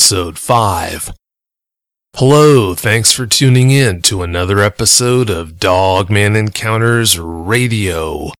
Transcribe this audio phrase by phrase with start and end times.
[0.00, 1.12] Episode 5.
[2.16, 8.30] Hello, thanks for tuning in to another episode of Dogman Encounters Radio.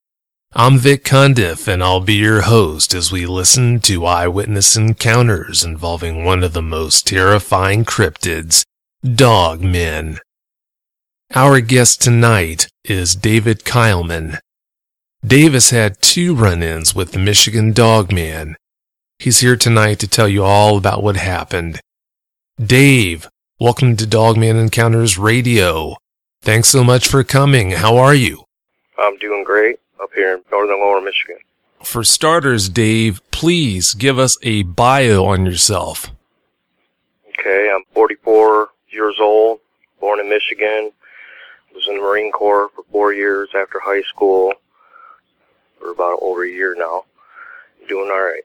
[0.53, 6.25] I'm Vic Cundiff, and I'll be your host as we listen to eyewitness encounters involving
[6.25, 8.63] one of the most terrifying cryptids,
[9.05, 10.17] dogmen.
[11.35, 14.39] Our guest tonight is David Keilman.
[15.23, 18.55] Davis had two run-ins with the Michigan Dogman,
[19.21, 21.79] He's here tonight to tell you all about what happened.
[22.59, 25.95] Dave, welcome to Dogman Encounters Radio.
[26.41, 27.69] Thanks so much for coming.
[27.69, 28.45] How are you?
[28.97, 31.37] I'm doing great up here in northern lower Michigan.
[31.83, 36.09] For starters, Dave, please give us a bio on yourself.
[37.29, 39.59] Okay, I'm 44 years old,
[39.99, 40.89] born in Michigan,
[41.75, 44.51] was in the Marine Corps for four years after high school,
[45.77, 47.03] for about over a year now.
[47.87, 48.41] Doing all right.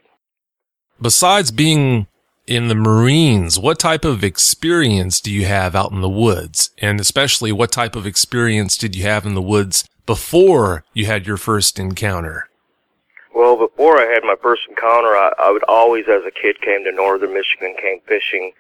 [1.00, 2.06] Besides being
[2.46, 6.70] in the Marines, what type of experience do you have out in the woods?
[6.78, 11.26] And especially what type of experience did you have in the woods before you had
[11.26, 12.48] your first encounter?
[13.34, 16.84] Well, before I had my first encounter, I, I would always, as a kid, came
[16.84, 18.52] to northern Michigan, came fishing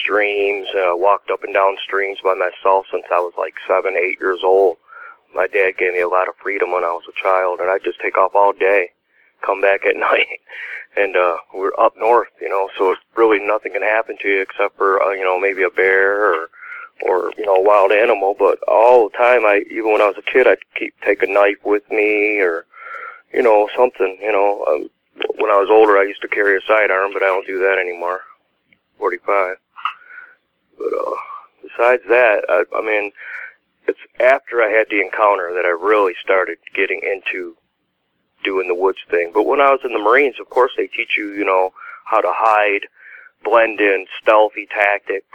[0.00, 4.18] streams, uh, walked up and down streams by myself since I was like seven, eight
[4.20, 4.78] years old.
[5.34, 7.84] My dad gave me a lot of freedom when I was a child, and I'd
[7.84, 8.90] just take off all day,
[9.42, 10.40] come back at night
[10.98, 14.76] and uh, we're up north, you know, so really nothing can happen to you except
[14.76, 16.48] for uh, you know maybe a bear or
[17.02, 18.34] or you know a wild animal.
[18.38, 21.26] But all the time, I even when I was a kid, I'd keep take a
[21.26, 22.66] knife with me or
[23.32, 24.18] you know something.
[24.20, 24.90] You know, um,
[25.36, 27.78] when I was older, I used to carry a sidearm, but I don't do that
[27.78, 28.20] anymore.
[28.98, 29.56] Forty-five.
[30.78, 31.14] But uh,
[31.62, 33.12] besides that, I, I mean,
[33.86, 37.56] it's after I had the encounter that I really started getting into
[38.44, 39.30] doing the woods thing.
[39.32, 41.72] But when I was in the Marines, of course, they teach you, you know,
[42.04, 42.86] how to hide,
[43.44, 45.26] blend in, stealthy tactics,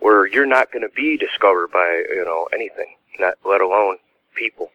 [0.00, 3.96] where you're not going to be discovered by, you know, anything, not let alone
[4.34, 4.70] people.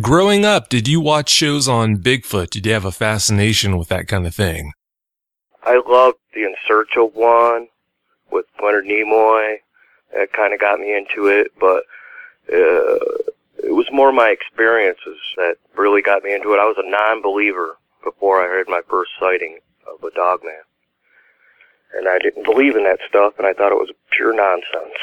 [0.00, 2.50] Growing up, did you watch shows on Bigfoot?
[2.50, 4.72] Did you have a fascination with that kind of thing?
[5.62, 7.68] I loved the In Search of One
[8.30, 9.58] with Leonard Nimoy.
[10.12, 11.84] That kind of got me into it, but
[12.52, 12.98] uh,
[13.66, 16.58] it was more my experiences that really got me into it.
[16.58, 20.62] I was a non-believer before I heard my first sighting of a dog man.
[21.96, 24.94] and I didn't believe in that stuff, and I thought it was pure nonsense.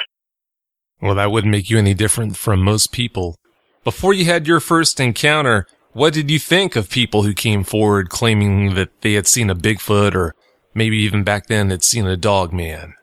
[1.02, 3.38] Well, that wouldn't make you any different from most people.
[3.84, 8.10] Before you had your first encounter, what did you think of people who came forward
[8.10, 10.36] claiming that they had seen a Bigfoot or
[10.74, 12.94] maybe even back then had seen a dog man?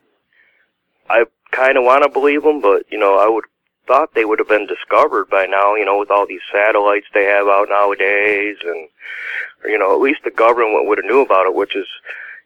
[1.09, 3.45] I kind of want to believe them, but you know, I would
[3.89, 5.75] thought they would have been discovered by now.
[5.75, 8.87] You know, with all these satellites they have out nowadays, and
[9.65, 11.87] you know, at least the government would have knew about it, which is,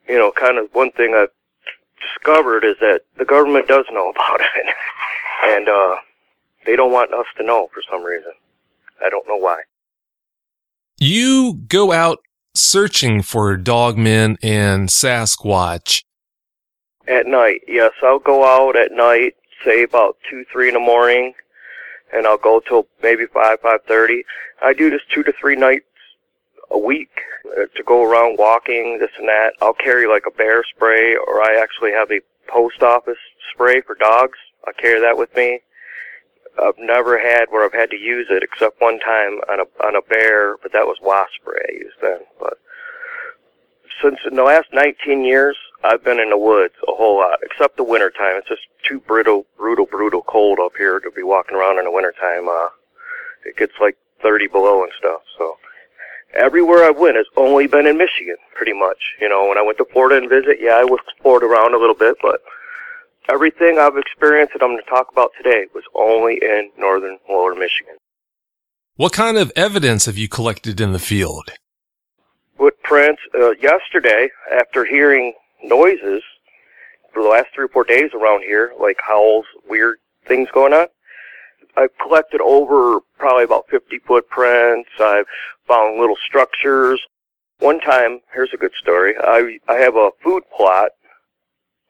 [0.08, 1.30] you know, kind of one thing I've
[2.02, 4.76] discovered is that the government does know about it,
[5.44, 5.96] and uh,
[6.66, 8.32] they don't want us to know for some reason.
[9.06, 9.62] I don't know why.
[10.98, 12.20] You go out
[12.56, 16.04] searching for dogmen and Sasquatch.
[17.06, 21.34] At night, yes, I'll go out at night, say about two, three in the morning,
[22.14, 24.24] and I'll go till maybe five, five thirty.
[24.62, 25.86] I do this two to three nights
[26.72, 27.12] a week
[27.46, 29.54] uh, to go around walking, this and that.
[29.62, 33.18] I'll carry like a bear spray, or I actually have a post office
[33.54, 34.38] spray for dogs.
[34.68, 35.60] I carry that with me.
[36.62, 39.96] I've never had where I've had to use it except one time on a on
[39.96, 42.20] a bear, but that was wasp spray I used then.
[42.40, 42.60] But
[44.02, 47.76] since in the last 19 years, I've been in the woods a whole lot, except
[47.78, 48.38] the winter time.
[48.38, 51.92] It's just too brutal, brutal, brutal cold up here to be walking around in the
[51.92, 52.48] winter time.
[52.48, 52.70] Uh,
[53.46, 55.22] it gets like 30 below and stuff.
[55.38, 55.58] So
[56.34, 58.98] everywhere I went has only been in Michigan, pretty much.
[59.20, 61.80] You know, when I went to Florida and visit, yeah, I was explored around a
[61.80, 62.42] little bit, but
[63.30, 67.56] everything I've experienced that I'm going to talk about today was only in northern lower
[67.56, 67.96] Michigan.
[68.96, 71.52] What kind of evidence have you collected in the field?
[72.58, 73.22] Footprints.
[73.38, 75.34] Uh, yesterday, after hearing
[75.64, 76.24] noises
[77.14, 80.88] for the last three or four days around here, like howls, weird things going on,
[81.76, 84.90] I've collected over probably about 50 footprints.
[85.00, 85.26] I've
[85.68, 87.02] found little structures.
[87.60, 89.16] One time, here's a good story.
[89.20, 90.92] I I have a food plot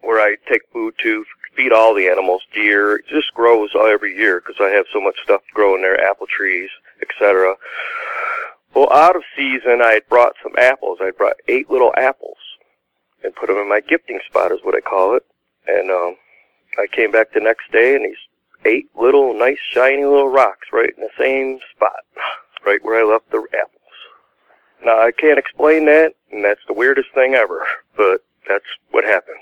[0.01, 2.97] where I take food to feed all the animals, deer.
[2.97, 6.69] It just grows every year because I have so much stuff growing there, apple trees,
[7.01, 7.55] etc.
[8.73, 10.99] Well, out of season, I had brought some apples.
[11.01, 12.37] I brought eight little apples
[13.23, 15.25] and put them in my gifting spot, is what I call it.
[15.67, 16.15] And um,
[16.77, 18.17] I came back the next day, and these
[18.65, 22.03] eight little nice shiny little rocks right in the same spot,
[22.65, 23.79] right where I left the apples.
[24.85, 27.65] Now I can't explain that, and that's the weirdest thing ever,
[27.95, 29.37] but that's what happened.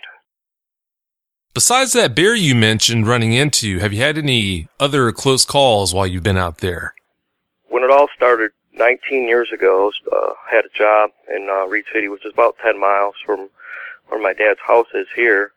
[1.53, 6.07] Besides that bear you mentioned running into, have you had any other close calls while
[6.07, 6.93] you've been out there?
[7.67, 11.85] When it all started 19 years ago, I uh, had a job in uh, Reed
[11.93, 13.49] City, which is about 10 miles from
[14.11, 15.53] where my dad's house is here.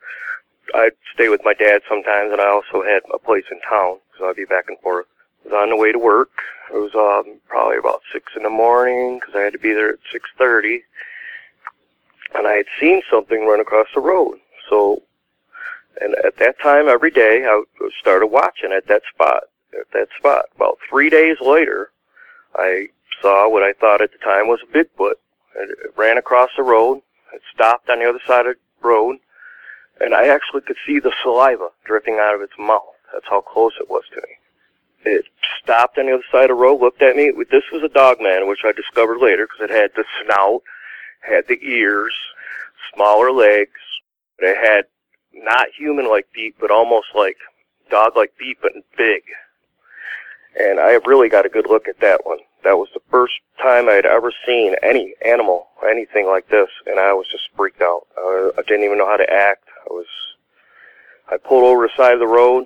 [0.75, 4.29] I'd stay with my dad sometimes, and I also had a place in town, so
[4.29, 5.07] I'd be back and forth.
[5.45, 6.31] I was on the way to work.
[6.73, 9.91] It was um, probably about six in the morning because I had to be there
[9.91, 10.85] at six thirty,
[12.35, 14.39] and I had seen something run across the road.
[14.71, 15.03] So
[16.01, 17.63] and at that time, every day, I
[18.01, 19.45] started watching at that spot.
[19.79, 20.47] At that spot.
[20.57, 21.91] About three days later,
[22.57, 22.89] I
[23.21, 25.15] saw what I thought at the time was a Bigfoot.
[25.57, 27.03] It ran across the road.
[27.35, 29.17] It stopped on the other side of the road,
[30.01, 32.95] and I actually could see the saliva dripping out of its mouth.
[33.13, 35.13] That's how close it was to me.
[35.13, 35.27] It
[35.63, 37.31] stopped on the other side of the road, looked at me.
[37.51, 40.63] This was a dog man, which I discovered later because it had the snout,
[41.21, 42.15] had the ears,
[42.95, 43.81] smaller legs.
[44.39, 44.87] It had
[45.33, 47.37] not human-like feet, but almost like
[47.91, 49.23] dog-like feet, but big.
[50.59, 52.39] And I really got a good look at that one.
[52.65, 56.99] That was the first time I had ever seen any animal, anything like this, and
[56.99, 58.07] I was just freaked out.
[58.17, 59.65] Uh, I didn't even know how to act.
[59.85, 60.07] I was,
[61.31, 62.65] I pulled over the side of the road,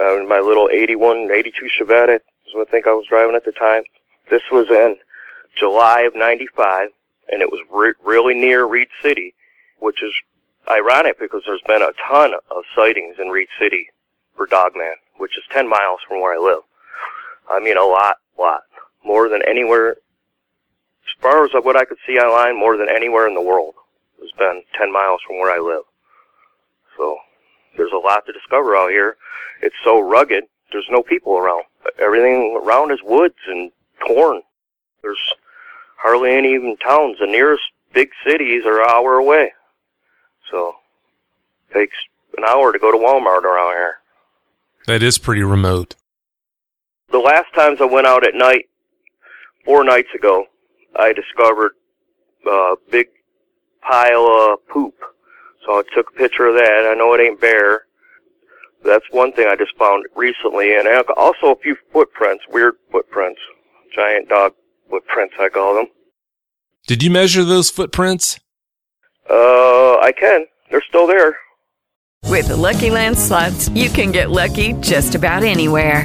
[0.00, 3.44] uh, in my little 81, 82 Chevette, is what I think I was driving at
[3.44, 3.84] the time.
[4.30, 4.96] This was in
[5.56, 6.88] July of 95,
[7.30, 9.34] and it was re- really near Reed City,
[9.78, 10.12] which is
[10.68, 13.90] ironic because there's been a ton of sightings in Reed City
[14.36, 16.62] for Dogman, which is 10 miles from where I live.
[17.48, 18.62] I mean, a lot, lot.
[19.04, 23.34] More than anywhere, as far as what I could see online, more than anywhere in
[23.34, 23.74] the world.
[24.22, 25.84] It's been 10 miles from where I live.
[26.96, 27.16] So,
[27.76, 29.16] there's a lot to discover out here.
[29.62, 31.64] It's so rugged, there's no people around.
[31.98, 33.70] Everything around is woods and
[34.06, 34.42] corn.
[35.02, 35.18] There's
[35.96, 37.18] hardly any even towns.
[37.18, 39.52] The nearest big cities are an hour away.
[40.50, 40.74] So
[41.70, 41.96] it takes
[42.36, 43.96] an hour to go to Walmart around here.
[44.86, 45.94] That is pretty remote.
[47.10, 48.69] The last times I went out at night,
[49.64, 50.46] four nights ago,
[50.98, 51.72] I discovered
[52.46, 53.08] a big
[53.82, 54.94] pile of poop.
[55.64, 56.88] So I took a picture of that.
[56.90, 57.86] I know it ain't bear.
[58.84, 63.40] That's one thing I just found recently, and also a few footprints, weird footprints,
[63.94, 64.54] giant dog
[64.88, 65.86] footprints, I call them.
[66.86, 68.40] Did you measure those footprints?
[69.28, 70.46] Uh, I I can.
[70.70, 71.36] They're still there.
[72.26, 76.04] With the Lucky Land slots, you can get lucky just about anywhere.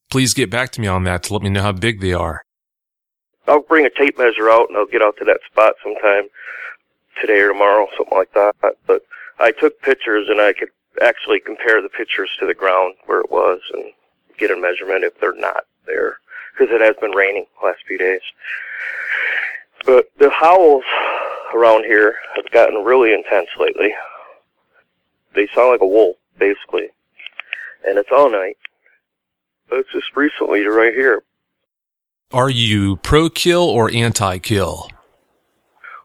[0.11, 2.43] please get back to me on that to let me know how big they are.
[3.47, 6.27] I'll bring a tape measure out and I'll get out to that spot sometime
[7.19, 8.55] today or tomorrow, something like that.
[8.85, 9.03] But
[9.39, 10.69] I took pictures and I could
[11.01, 13.85] actually compare the pictures to the ground where it was and
[14.37, 16.17] get a measurement if they're not there
[16.53, 18.21] because it has been raining the last few days.
[19.85, 20.83] But the howls
[21.55, 23.93] around here have gotten really intense lately.
[25.33, 26.89] They sound like a wolf, basically.
[27.87, 28.57] And it's all night.
[29.71, 31.23] Just recently right here.
[32.31, 34.89] Are you pro kill or anti kill?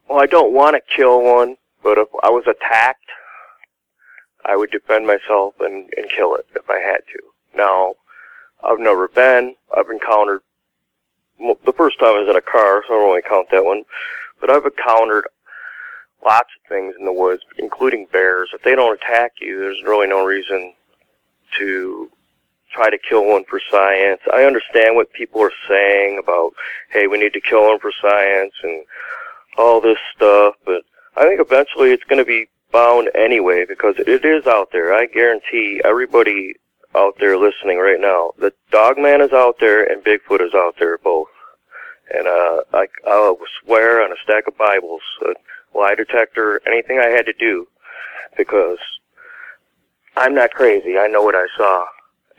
[0.09, 3.11] Well, I don't want to kill one, but if I was attacked,
[4.45, 7.19] I would defend myself and, and kill it if I had to.
[7.57, 7.95] Now,
[8.65, 9.55] I've never been.
[9.77, 10.43] I've encountered,
[11.39, 13.85] the first time I was in a car, so I don't really count that one,
[14.41, 15.27] but I've encountered
[16.25, 18.51] lots of things in the woods, including bears.
[18.53, 20.75] If they don't attack you, there's really no reason
[21.59, 22.11] to
[22.77, 24.21] try to kill one for science.
[24.33, 26.53] I understand what people are saying about,
[26.91, 28.85] hey, we need to kill one for science and
[29.57, 30.83] all this stuff, but
[31.17, 34.93] I think eventually it's going to be found anyway because it is out there.
[34.93, 36.57] I guarantee everybody
[36.95, 40.99] out there listening right now, the Dogman is out there and Bigfoot is out there
[40.99, 41.29] both.
[42.15, 47.09] And uh, I, I swear on a stack of Bibles, a lie detector, anything I
[47.09, 47.67] had to do,
[48.37, 48.79] because
[50.17, 50.99] I'm not crazy.
[50.99, 51.87] I know what I saw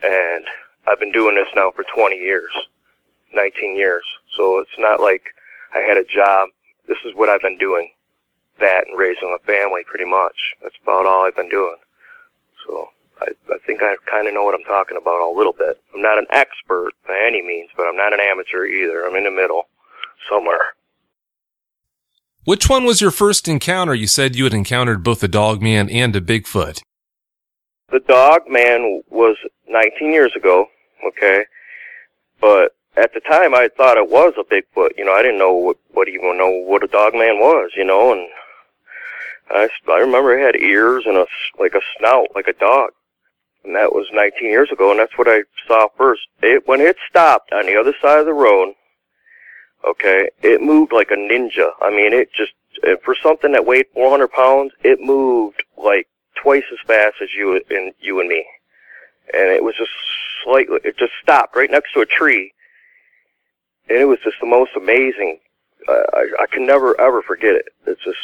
[0.02, 0.44] and
[0.86, 2.50] I've been doing this now for 20 years,
[3.34, 4.04] 19 years.
[4.36, 5.22] So it's not like
[5.74, 6.48] I had a job.
[6.86, 7.90] This is what I've been doing.
[8.60, 10.54] That and raising a family pretty much.
[10.62, 11.76] That's about all I've been doing.
[12.66, 12.88] So
[13.20, 15.80] I, I think I kind of know what I'm talking about a little bit.
[15.94, 19.06] I'm not an expert by any means, but I'm not an amateur either.
[19.06, 19.68] I'm in the middle
[20.28, 20.74] somewhere.
[22.44, 23.94] Which one was your first encounter?
[23.94, 26.80] You said you had encountered both a dog man and a Bigfoot.
[27.90, 30.66] The dog man was 19 years ago,
[31.06, 31.44] okay?
[32.40, 34.90] But at the time, I thought it was a Bigfoot.
[34.98, 37.84] You know, I didn't know what, what even know what a dog man was, you
[37.84, 38.28] know, and
[39.50, 41.26] I, I remember it had ears and a,
[41.58, 42.90] like a snout, like a dog.
[43.64, 46.22] And that was 19 years ago, and that's what I saw first.
[46.42, 48.74] It, when it stopped on the other side of the road,
[49.86, 51.70] okay, it moved like a ninja.
[51.80, 52.52] I mean, it just,
[53.04, 56.07] for something that weighed 400 pounds, it moved like
[56.42, 58.44] twice as fast as you and you and me
[59.34, 59.90] and it was just
[60.44, 62.52] slightly, it just stopped right next to a tree,
[63.88, 65.38] and it was just the most amazing.
[65.88, 67.68] I, I can never ever forget it.
[67.86, 68.18] It's just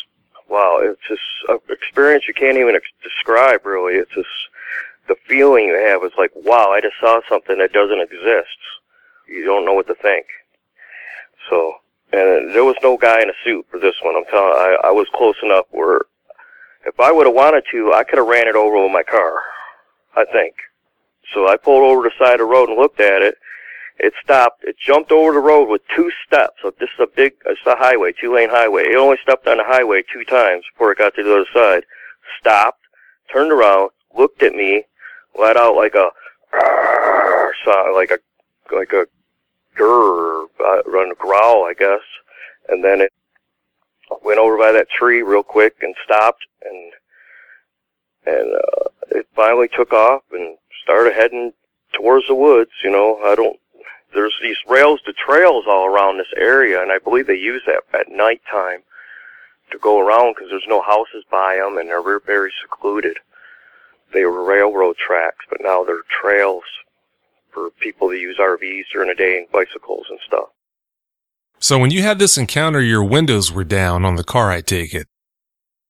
[0.48, 0.78] wow.
[0.80, 3.64] It's just an experience you can't even ex- describe.
[3.64, 4.28] Really, it's just
[5.08, 6.70] the feeling you have is like wow.
[6.70, 8.58] I just saw something that doesn't exist.
[9.28, 10.26] You don't know what to think.
[11.48, 11.74] So,
[12.12, 14.16] and there was no guy in a suit for this one.
[14.16, 14.52] I'm telling.
[14.52, 16.02] I, I was close enough where
[16.86, 19.40] if I would have wanted to, I could have ran it over with my car.
[20.16, 20.54] I think.
[21.32, 23.36] So I pulled over the side of the road and looked at it.
[23.98, 24.64] It stopped.
[24.64, 26.54] It jumped over the road with two steps.
[26.62, 28.82] So this is a big, it's a highway, two lane highway.
[28.82, 31.84] It only stepped on the highway two times before it got to the other side.
[32.40, 32.80] Stopped,
[33.32, 34.84] turned around, looked at me,
[35.38, 36.10] let out like a,
[37.94, 38.18] like a,
[38.74, 39.06] like a
[39.76, 42.02] grrr, uh, run a growl, I guess.
[42.68, 43.12] And then it
[44.22, 46.92] went over by that tree real quick and stopped and,
[48.26, 51.52] and, uh, it finally took off and started heading
[51.92, 52.70] towards the woods.
[52.82, 53.58] You know, I don't.
[54.12, 57.82] There's these rails to trails all around this area, and I believe they use that
[57.98, 58.82] at nighttime
[59.70, 63.18] to go around because there's no houses by them and they're very secluded.
[64.12, 66.62] They were railroad tracks, but now they're trails
[67.52, 70.48] for people to use RVs during the day and bicycles and stuff.
[71.64, 74.92] So when you had this encounter, your windows were down on the car, I take
[74.92, 75.06] it.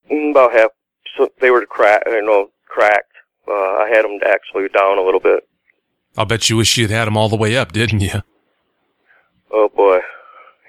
[0.08, 0.70] Mm, About half.
[1.16, 2.06] So they were cracked.
[2.06, 3.10] You know, cracked.
[3.48, 3.50] Uh,
[3.82, 5.42] I had them actually down a little bit.
[6.16, 8.22] I'll bet you wish you'd had them all the way up, didn't you?
[9.50, 9.98] Oh boy.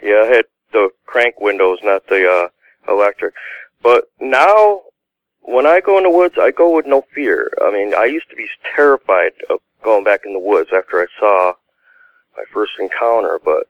[0.01, 3.35] Yeah, I had the crank windows, not the uh electric.
[3.83, 4.81] But now
[5.41, 7.51] when I go in the woods, I go with no fear.
[7.61, 11.05] I mean, I used to be terrified of going back in the woods after I
[11.19, 11.53] saw
[12.35, 13.67] my first encounter, but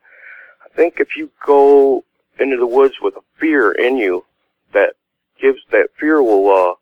[0.75, 2.03] think if you go
[2.39, 4.25] into the woods with a fear in you,
[4.73, 4.93] that
[5.39, 6.75] gives that fear will uh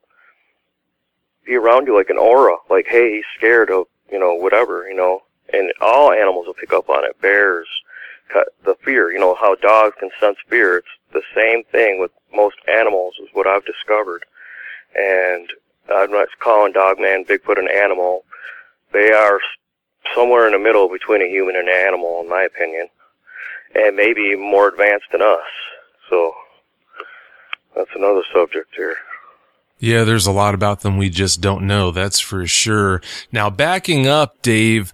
[1.46, 4.96] be around you like an aura, like hey, he's scared of you know whatever, you
[4.96, 5.22] know,
[5.52, 7.20] and all animals will pick up on it.
[7.22, 7.68] Bears,
[8.30, 10.78] cut the fear, you know how dogs can sense fear.
[10.78, 14.24] It's the same thing with most animals, is what I've discovered.
[14.96, 15.50] And
[15.94, 18.24] I'm not calling Dogman Bigfoot an animal.
[18.92, 19.40] They are
[20.16, 22.88] somewhere in the middle between a human and an animal, in my opinion,
[23.76, 25.40] and maybe more advanced than us.
[26.10, 26.34] So
[27.76, 28.98] that's another subject here.
[29.80, 31.92] Yeah, there's a lot about them we just don't know.
[31.92, 33.02] That's for sure.
[33.32, 34.94] Now, backing up, Dave,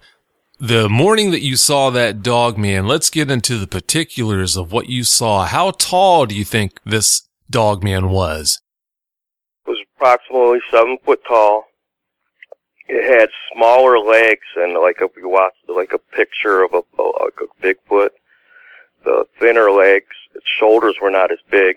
[0.58, 4.88] the morning that you saw that dog man, let's get into the particulars of what
[4.88, 5.46] you saw.
[5.46, 8.60] How tall do you think this dog man was?
[9.66, 11.64] It was approximately seven foot tall.
[12.88, 17.38] It had smaller legs and like if you watch like a picture of a like
[17.40, 18.10] a Bigfoot,
[19.04, 20.16] the thinner legs.
[20.34, 21.76] Its shoulders were not as big.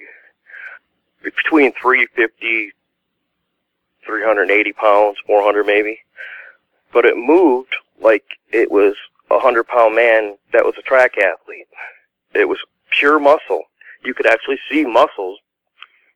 [1.24, 2.72] Between 350,
[4.06, 6.00] 380 pounds, 400 maybe.
[6.92, 8.96] But it moved like it was
[9.32, 11.68] a hundred pound man that was a track athlete.
[12.34, 12.60] It was
[12.92, 13.64] pure muscle.
[14.04, 15.40] You could actually see muscles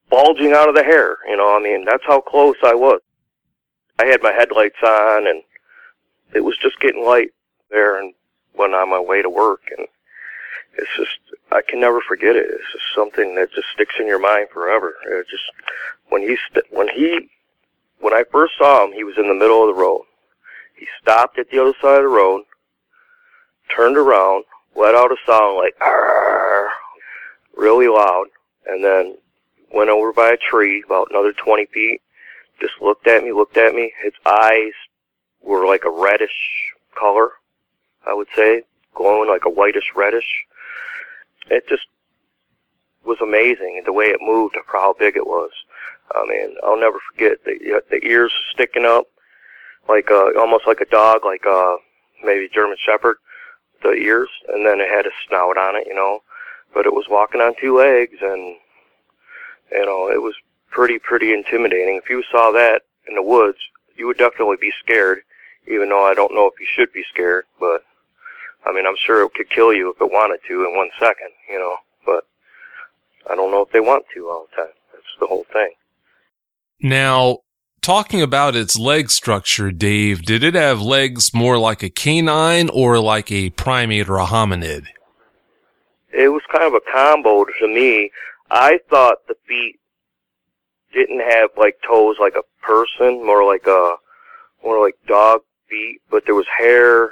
[0.09, 1.17] bulging out of the hair.
[1.27, 3.01] You know, I mean, that's how close I was.
[3.99, 5.41] I had my headlights on and
[6.33, 7.31] it was just getting light
[7.69, 8.13] there and
[8.57, 9.87] went on my way to work and
[10.77, 12.47] it's just, I can never forget it.
[12.49, 14.95] It's just something that just sticks in your mind forever.
[15.05, 15.43] It just,
[16.09, 17.29] when he, st- when he,
[17.99, 20.03] when I first saw him, he was in the middle of the road.
[20.75, 22.43] He stopped at the other side of the road,
[23.75, 24.45] turned around,
[24.75, 26.69] let out a sound like, Arr!
[27.55, 28.27] really loud,
[28.67, 29.17] and then
[29.73, 32.01] went over by a tree about another 20 feet,
[32.61, 33.91] just looked at me, looked at me.
[34.03, 34.73] His eyes
[35.41, 37.31] were like a reddish color,
[38.07, 38.63] I would say,
[38.97, 40.45] glowing like a whitish reddish.
[41.49, 41.87] It just
[43.05, 45.51] was amazing the way it moved for how big it was.
[46.13, 49.07] I mean, I'll never forget the the ears sticking up
[49.87, 51.77] like uh almost like a dog, like uh
[52.23, 53.17] maybe German Shepherd,
[53.83, 56.21] the ears, and then it had a snout on it, you know.
[56.73, 58.55] But it was walking on two legs, and
[59.71, 60.35] you know it was
[60.69, 61.95] pretty pretty intimidating.
[61.95, 63.59] If you saw that in the woods,
[63.95, 65.19] you would definitely be scared.
[65.67, 67.83] Even though I don't know if you should be scared, but
[68.67, 71.29] I mean I'm sure it could kill you if it wanted to in one second,
[71.49, 71.77] you know.
[72.05, 72.25] But
[73.29, 74.73] I don't know if they want to all the time.
[74.93, 75.71] That's the whole thing.
[76.81, 77.39] Now,
[77.81, 82.99] talking about its leg structure, Dave, did it have legs more like a canine or
[82.99, 84.87] like a primate or a hominid?
[86.13, 88.11] It was kind of a combo to me.
[88.49, 89.79] I thought the feet
[90.93, 93.95] didn't have like toes like a person, more like a
[94.63, 97.11] more like dog feet, but there was hair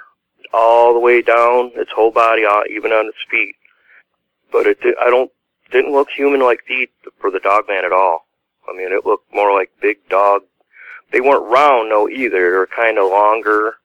[0.53, 3.55] all the way down its whole body, uh, even on its feet.
[4.51, 5.31] But it did, I don't
[5.71, 8.25] didn't look human like feet for the dog man at all.
[8.69, 10.43] I mean, it looked more like big dog.
[11.11, 12.51] They weren't round, no, either.
[12.51, 13.75] They were kind of longer,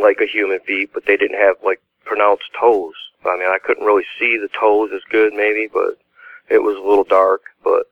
[0.00, 2.94] like a human feet, but they didn't have like pronounced toes.
[3.24, 5.98] I mean, I couldn't really see the toes as good, maybe, but
[6.48, 7.42] it was a little dark.
[7.64, 7.86] But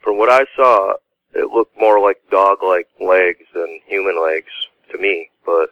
[0.00, 0.94] from what I saw,
[1.34, 4.50] it looked more like dog-like legs than human legs
[4.90, 5.30] to me.
[5.44, 5.70] But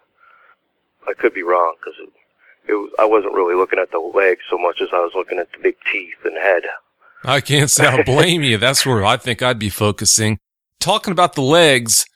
[1.08, 2.10] I could be wrong because it,
[2.70, 5.38] it was, I wasn't really looking at the legs so much as I was looking
[5.38, 6.62] at the big teeth and head.
[7.24, 8.58] I can't say I blame you.
[8.58, 10.38] That's where I think I'd be focusing.
[10.78, 12.06] Talking about the legs,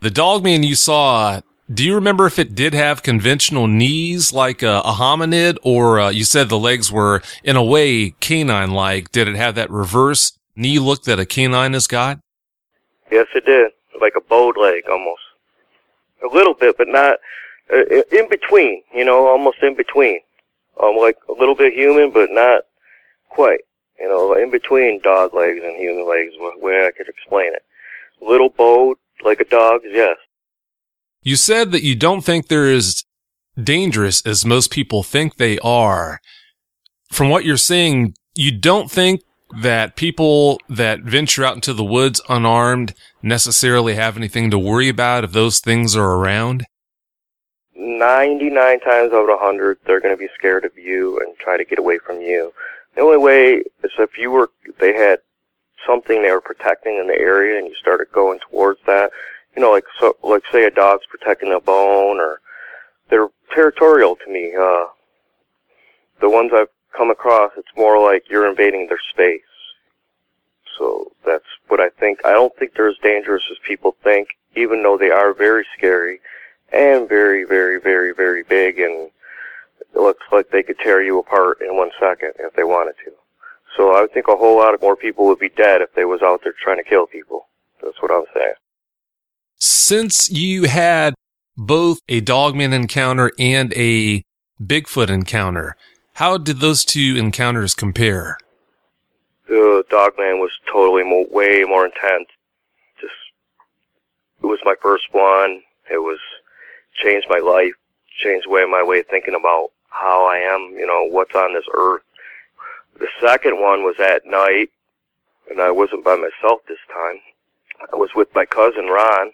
[0.00, 1.40] the dog man you saw,
[1.72, 6.10] do you remember if it did have conventional knees like a, a hominid or uh,
[6.10, 9.10] you said the legs were in a way canine like?
[9.12, 12.20] Did it have that reverse knee look that a canine has got?
[13.10, 13.72] Yes, it did.
[14.00, 15.22] Like a bowed leg almost.
[16.22, 17.18] A little bit, but not
[17.72, 18.82] uh, in between.
[18.94, 20.20] You know, almost in between.
[20.82, 22.62] Um, like a little bit human, but not
[23.28, 23.60] quite.
[23.98, 27.62] You know, in between dog legs and human legs, where I could explain it.
[28.20, 30.16] Little bowed like a dog's, yes.
[31.22, 33.04] You said that you don't think they're as
[33.62, 36.20] dangerous as most people think they are.
[37.10, 39.22] From what you're saying, you don't think
[39.60, 45.24] that people that venture out into the woods unarmed necessarily have anything to worry about
[45.24, 46.66] if those things are around?
[47.76, 51.64] 99 times out of 100, they're going to be scared of you and try to
[51.64, 52.52] get away from you.
[52.94, 55.18] The only way is if you were, they had
[55.86, 59.10] something they were protecting in the area, and you started going towards that.
[59.56, 62.40] You know, like so, like say a dog's protecting a bone, or
[63.10, 64.52] they're territorial to me.
[64.54, 64.86] Uh,
[66.20, 69.40] the ones I've come across, it's more like you're invading their space.
[70.78, 72.20] So that's what I think.
[72.24, 76.20] I don't think they're as dangerous as people think, even though they are very scary
[76.74, 79.10] and very, very, very, very big, and
[79.80, 83.12] it looks like they could tear you apart in one second if they wanted to.
[83.76, 86.22] So I think a whole lot of more people would be dead if they was
[86.22, 87.46] out there trying to kill people.
[87.82, 88.54] That's what I'm saying.
[89.56, 91.14] Since you had
[91.56, 94.22] both a dogman encounter and a
[94.62, 95.76] Bigfoot encounter,
[96.14, 98.38] how did those two encounters compare?
[99.48, 102.28] The dogman was totally mo- way more intense.
[103.00, 103.12] Just
[104.42, 105.62] it was my first one.
[105.90, 106.18] It was
[107.04, 107.74] changed my life,
[108.22, 111.66] changed way my way of thinking about how I am, you know, what's on this
[111.72, 112.02] earth.
[112.98, 114.70] The second one was at night,
[115.50, 117.20] and I wasn't by myself this time.
[117.92, 119.32] I was with my cousin Ron.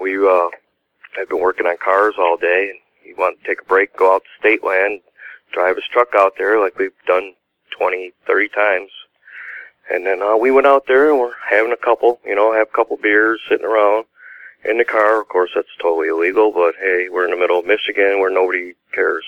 [0.00, 0.48] We uh
[1.16, 4.14] had been working on cars all day, and he wanted to take a break, go
[4.14, 5.00] out to state land,
[5.52, 7.34] drive his truck out there like we've done
[7.70, 8.90] twenty, thirty times.
[9.90, 12.68] And then uh, we went out there and we're having a couple, you know, have
[12.68, 14.06] a couple beers, sitting around
[14.64, 15.20] in the car.
[15.20, 18.74] Of course, that's totally illegal, but hey, we're in the middle of Michigan where nobody
[18.92, 19.24] cares.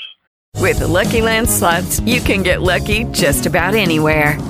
[0.60, 4.40] With the Lucky Land slots, you can get lucky just about anywhere.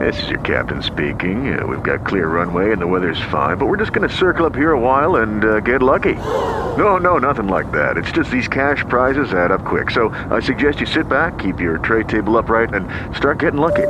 [0.00, 1.58] This is your captain speaking.
[1.58, 4.44] Uh, we've got clear runway and the weather's fine, but we're just going to circle
[4.44, 6.14] up here a while and uh, get lucky.
[6.14, 7.96] No, no, nothing like that.
[7.96, 9.90] It's just these cash prizes add up quick.
[9.90, 12.84] So I suggest you sit back, keep your tray table upright, and
[13.16, 13.86] start getting lucky.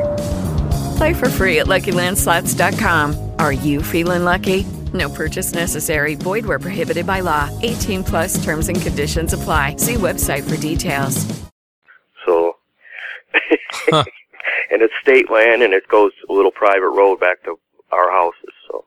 [0.97, 3.33] Play for free at LuckyLandSlots.com.
[3.39, 4.65] Are you feeling lucky?
[4.92, 6.14] No purchase necessary.
[6.14, 7.51] Void where prohibited by law.
[7.62, 9.77] 18 plus terms and conditions apply.
[9.77, 11.27] See website for details.
[12.25, 12.57] So,
[13.92, 17.59] and it's state land and it goes a little private road back to
[17.92, 18.53] our houses.
[18.68, 18.85] So,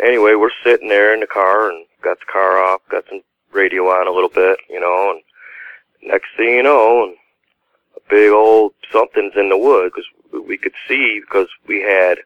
[0.00, 3.84] anyway, we're sitting there in the car and got the car off, got some radio
[3.84, 7.16] on a little bit, you know, and next thing you know, and
[7.96, 12.18] a big old something's in the wood because we could see because we had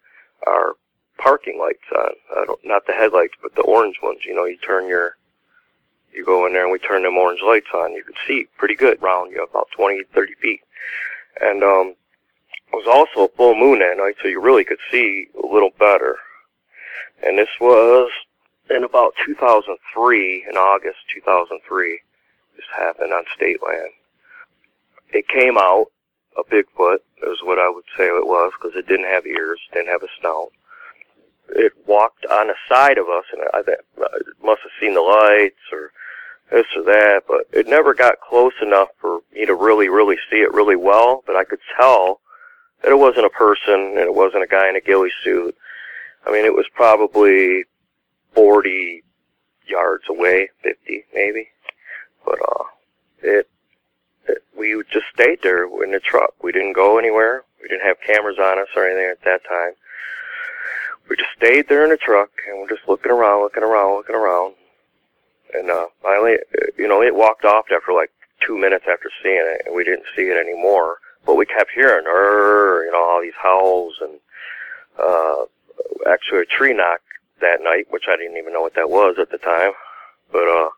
[0.46, 0.74] our
[1.18, 2.10] parking lights on.
[2.36, 4.20] I don't, not the headlights, but the orange ones.
[4.24, 5.16] You know, you turn your,
[6.12, 7.92] you go in there and we turn them orange lights on.
[7.92, 10.60] You could see pretty good around you, about 20, 30 feet.
[11.40, 11.94] And, um,
[12.72, 15.70] it was also a full moon that night, so you really could see a little
[15.78, 16.16] better.
[17.22, 18.10] And this was
[18.68, 22.00] in about 2003, in August 2003.
[22.56, 23.90] This happened on state land.
[25.10, 25.86] It came out,
[26.36, 29.88] a Bigfoot, is what I would say it was, because it didn't have ears, didn't
[29.88, 30.52] have a snout
[31.50, 35.56] it walked on the side of us, and I, I must have seen the lights
[35.72, 35.92] or
[36.50, 40.38] this or that, but it never got close enough for me to really, really see
[40.38, 41.22] it really well.
[41.26, 42.20] But I could tell
[42.82, 45.56] that it wasn't a person and it wasn't a guy in a ghillie suit.
[46.26, 47.64] I mean, it was probably
[48.34, 49.02] 40
[49.66, 51.48] yards away, 50 maybe.
[52.24, 52.64] But, uh,
[53.22, 53.50] it,
[54.28, 56.34] it, we just stayed there in the truck.
[56.42, 57.44] We didn't go anywhere.
[57.62, 59.72] We didn't have cameras on us or anything at that time
[61.08, 64.16] we just stayed there in the truck and we're just looking around, looking around, looking
[64.16, 64.54] around.
[65.54, 66.36] And uh, finally,
[66.76, 68.10] you know, it walked off after like
[68.44, 70.98] two minutes after seeing it, and we didn't see it anymore.
[71.24, 74.20] But we kept hearing, er, you know, all these howls and
[74.98, 75.44] uh,
[76.06, 77.00] actually a tree knock
[77.40, 79.72] that night, which I didn't even know what that was at the time.
[80.30, 80.70] But uh,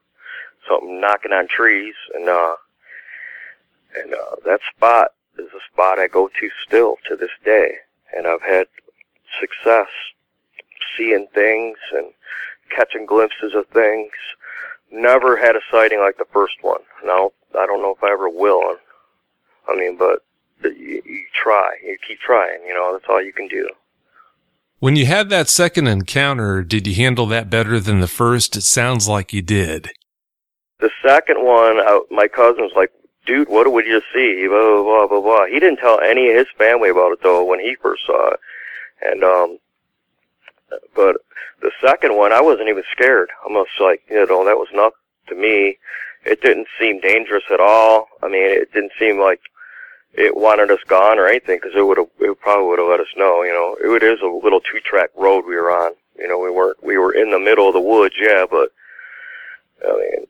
[0.68, 2.54] something knocking on trees, and uh,
[3.96, 7.72] and uh, that spot is a spot I go to still to this day,
[8.16, 8.66] and I've had
[9.40, 9.88] success
[10.96, 12.06] seeing things and
[12.74, 14.12] catching glimpses of things.
[14.92, 16.80] Never had a sighting like the first one.
[17.04, 18.76] Now I don't know if I ever will.
[19.68, 20.22] I mean, but
[20.62, 21.76] you, you try.
[21.84, 22.62] You keep trying.
[22.66, 23.68] You know, that's all you can do.
[24.78, 28.56] When you had that second encounter, did you handle that better than the first?
[28.56, 29.90] It sounds like you did.
[30.78, 32.90] The second one, I, my cousin was like,
[33.26, 34.46] dude, what did we just see?
[34.48, 35.46] Blah, blah, blah, blah, blah.
[35.46, 38.40] He didn't tell any of his family about it, though, when he first saw it.
[39.02, 39.58] And, um,
[40.94, 41.16] but
[41.60, 43.30] the second one, I wasn't even scared.
[43.44, 45.78] Almost like, you know, that was nothing to me.
[46.24, 48.08] It didn't seem dangerous at all.
[48.22, 49.40] I mean, it didn't seem like
[50.14, 53.00] it wanted us gone or anything because it would have, it probably would have let
[53.00, 53.76] us know, you know.
[53.94, 55.92] It is a little two track road we were on.
[56.18, 58.72] You know, we weren't, we were in the middle of the woods, yeah, but,
[59.86, 60.26] I mean,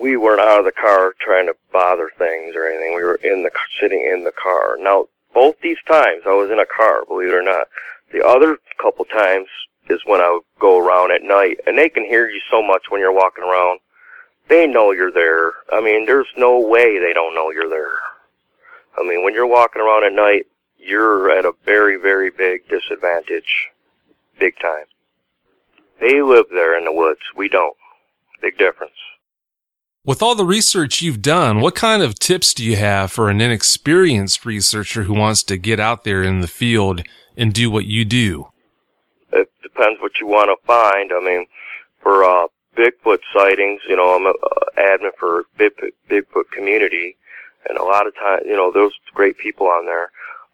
[0.00, 2.94] we weren't out of the car trying to bother things or anything.
[2.94, 4.76] We were in the, sitting in the car.
[4.78, 7.66] Now, both these times I was in a car, believe it or not.
[8.12, 9.48] The other couple times
[9.88, 12.84] is when I would go around at night, and they can hear you so much
[12.88, 13.80] when you're walking around.
[14.48, 15.52] They know you're there.
[15.72, 17.98] I mean, there's no way they don't know you're there.
[18.98, 20.46] I mean, when you're walking around at night,
[20.78, 23.68] you're at a very, very big disadvantage.
[24.38, 24.84] Big time.
[26.00, 27.20] They live there in the woods.
[27.36, 27.76] We don't.
[28.40, 28.92] Big difference.
[30.04, 33.40] With all the research you've done, what kind of tips do you have for an
[33.40, 37.02] inexperienced researcher who wants to get out there in the field
[37.36, 38.48] and do what you do?
[39.32, 41.12] It depends what you want to find.
[41.12, 41.46] I mean,
[42.02, 44.34] for uh, Bigfoot sightings, you know, I'm an
[44.78, 47.16] admin for Bigfoot, Bigfoot community,
[47.68, 50.10] and a lot of times, you know, those great people on there.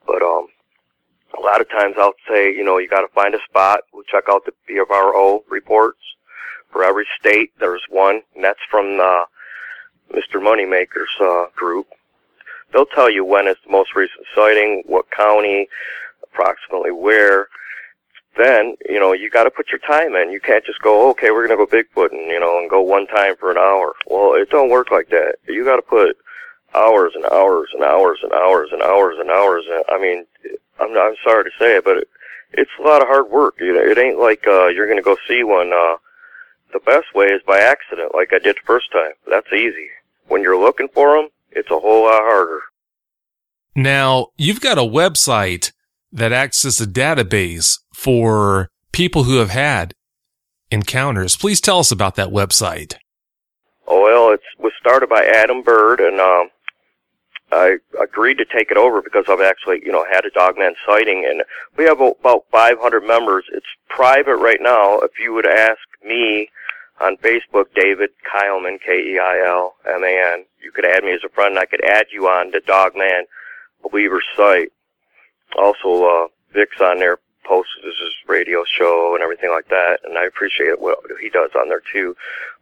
[0.07, 0.49] But um,
[1.37, 3.81] a lot of times I'll say, you know, you got to find a spot.
[3.93, 6.01] We'll check out the BFRO reports.
[6.71, 9.23] For every state, there's one, and that's from the
[10.13, 10.35] Mr.
[10.35, 11.87] Moneymaker's uh, group.
[12.73, 15.69] They'll tell you when it's the most recent sighting, what county,
[16.39, 17.49] approximately where.
[18.37, 20.31] Then, you know, you got to put your time in.
[20.31, 23.07] You can't just go, okay, we're going to go Bigfooting, you know, and go one
[23.09, 23.95] time for an hour.
[24.07, 25.37] Well, it don't work like that.
[25.49, 26.17] You got to put
[26.75, 29.65] hours and hours and hours and hours and hours and hours.
[29.69, 30.25] And, I mean,
[30.79, 32.09] I'm I'm sorry to say it, but it,
[32.53, 33.57] it's a lot of hard work.
[33.59, 35.73] You know, it ain't like uh, you're going to go see one.
[35.73, 35.97] Uh,
[36.73, 39.13] the best way is by accident, like I did the first time.
[39.29, 39.89] That's easy.
[40.29, 42.61] When you're looking for them, it's a whole lot harder.
[43.75, 45.73] Now, you've got a website
[46.13, 49.95] that acts as a database for people who have had
[50.71, 51.37] encounters.
[51.37, 52.97] Please tell us about that website.
[53.87, 56.51] Oh, well, it was started by Adam Bird, and um,
[57.51, 61.27] I agreed to take it over because I've actually, you know, had a dogman sighting,
[61.29, 61.43] and
[61.77, 63.45] we have about 500 members.
[63.53, 64.99] It's private right now.
[64.99, 66.51] If you would ask me
[67.01, 72.07] on Facebook, David Keilman, K-E-I-L-M-A-N, you could add me as a friend, I could add
[72.13, 73.25] you on the Dogman
[73.83, 74.73] Believer site.
[75.57, 77.95] Also, uh, Vic's on there, posts his
[78.29, 82.15] radio show and everything like that, and I appreciate what he does on there too.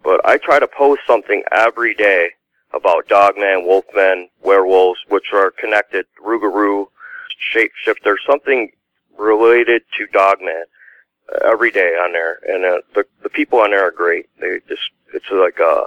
[0.02, 2.30] But I try to post something every day
[2.72, 6.86] about dogmen, wolfmen, werewolves, which are connected, Rougarou,
[7.52, 8.70] shapeshifter, something
[9.18, 10.64] related to dogman
[11.32, 12.38] uh, every day on there.
[12.48, 14.26] And uh, the the people on there are great.
[14.40, 15.84] They just it's like uh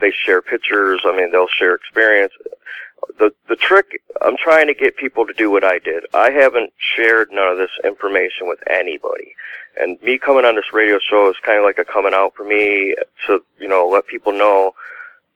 [0.00, 1.02] they share pictures.
[1.04, 2.32] I mean, they'll share experience.
[3.18, 6.04] The the trick I'm trying to get people to do what I did.
[6.14, 9.34] I haven't shared none of this information with anybody.
[9.78, 12.44] And me coming on this radio show is kind of like a coming out for
[12.44, 12.94] me
[13.26, 14.74] to, you know, let people know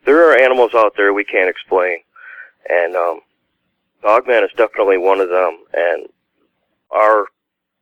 [0.05, 1.99] there are animals out there we can't explain,
[2.69, 3.21] and um,
[4.03, 5.65] Dogman is definitely one of them.
[5.73, 6.09] And
[6.91, 7.27] our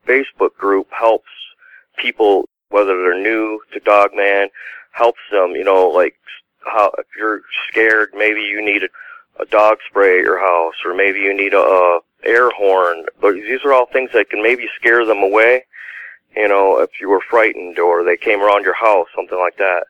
[0.07, 1.31] Facebook group helps
[1.97, 4.49] people, whether they're new to Dogman,
[4.93, 5.53] helps them.
[5.57, 6.17] You know, like
[6.65, 8.89] how if you're scared, maybe you need a,
[9.41, 13.07] a dog spray at your house, or maybe you need a, a air horn.
[13.23, 15.65] These are all things that can maybe scare them away.
[16.37, 19.85] You know, if you were frightened or they came around your house, something like that.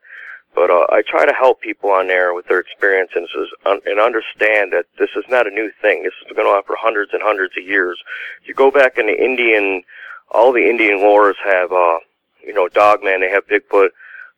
[0.54, 3.30] But uh, I try to help people on there with their experiences
[3.64, 6.02] and understand that this is not a new thing.
[6.02, 7.98] This has been going on for hundreds and hundreds of years.
[8.42, 9.82] If you go back in the Indian,
[10.30, 12.00] all the Indian lores have, uh,
[12.44, 13.20] you know, Dogman.
[13.20, 13.90] They have Bigfoot.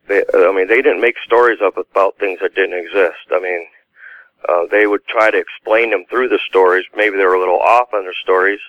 [0.06, 3.26] They, I mean, they didn't make stories up about things that didn't exist.
[3.32, 3.66] I mean,
[4.48, 6.84] uh, they would try to explain them through the stories.
[6.96, 8.60] Maybe they were a little off on their stories,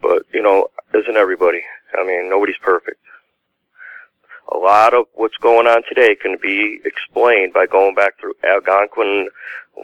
[0.00, 1.62] but you know, isn't everybody?
[1.98, 3.00] I mean, nobody's perfect
[4.52, 9.28] a lot of what's going on today can be explained by going back through Algonquin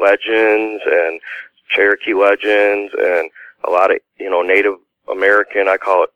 [0.01, 1.21] legends and
[1.69, 3.31] Cherokee legends and
[3.67, 4.75] a lot of, you know, Native
[5.11, 6.11] American, I call it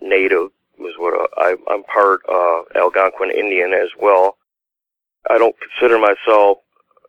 [0.00, 4.36] Native, was what uh, I, I'm part uh, Algonquin Indian as well.
[5.28, 6.58] I don't consider myself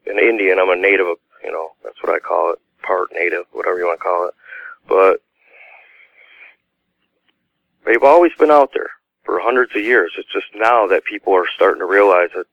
[0.08, 0.60] an Indian.
[0.60, 1.08] I'm a Native,
[1.44, 4.34] you know, that's what I call it, part Native, whatever you want to call it.
[4.88, 5.22] But
[7.86, 8.90] they've always been out there
[9.24, 10.14] for hundreds of years.
[10.18, 12.46] It's just now that people are starting to realize that,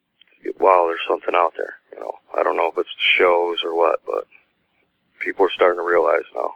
[0.61, 1.75] wow, there's something out there.
[1.93, 4.27] You know, I don't know if it's shows or what, but
[5.21, 6.55] people are starting to realize now.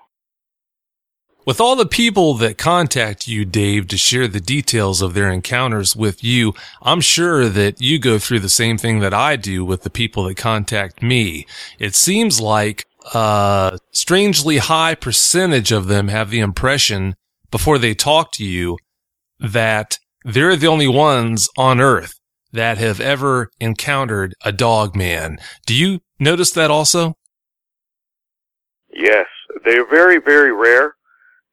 [1.45, 5.97] With all the people that contact you, Dave, to share the details of their encounters
[5.97, 9.83] with you, I'm sure that you go through the same thing that I do with
[9.83, 11.47] the people that contact me.
[11.81, 17.17] It seems like a strangely high percentage of them have the impression
[17.51, 18.79] before they talk to you
[19.41, 22.15] that they're the only ones on earth
[22.53, 25.39] that have ever encountered a dog man.
[25.67, 27.17] Do you notice that also?
[28.95, 29.27] Yes,
[29.65, 30.95] they're very, very rare.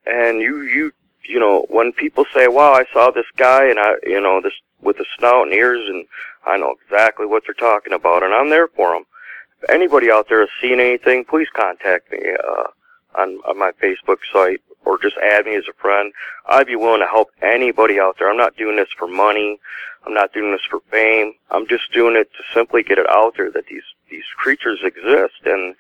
[0.06, 0.92] And you, you,
[1.28, 4.54] you know, when people say, wow, I saw this guy and I, you know, this
[4.82, 6.06] with the snout and ears and
[6.46, 9.04] I know exactly what they're talking about and I'm there for them.
[9.62, 12.68] If anybody out there has seen anything, please contact me, uh,
[13.20, 16.14] on, on my Facebook site or just add me as a friend.
[16.48, 18.30] I'd be willing to help anybody out there.
[18.30, 19.60] I'm not doing this for money.
[20.06, 21.34] I'm not doing this for fame.
[21.52, 25.46] I'm just doing it to simply get it out there that these these creatures exist,
[25.46, 25.76] and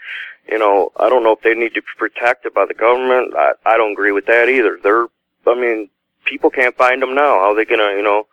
[0.49, 3.35] you know, I don't know if they need to be protected by the government.
[3.35, 4.79] I I don't agree with that either.
[4.81, 5.07] They're,
[5.47, 5.89] I mean,
[6.25, 7.39] people can't find them now.
[7.39, 8.27] How are they gonna, you know,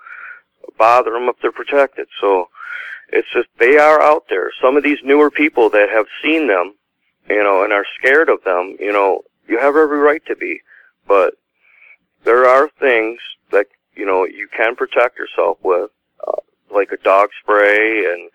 [0.78, 2.08] bother them if they're protected?
[2.20, 2.48] So
[3.08, 4.50] it's just they are out there.
[4.62, 6.74] Some of these newer people that have seen them,
[7.28, 10.60] you know, and are scared of them, you know, you have every right to be,
[11.06, 11.34] but
[12.24, 15.90] there are things that you know you can protect yourself with,
[16.26, 16.40] uh,
[16.74, 18.30] like a dog spray and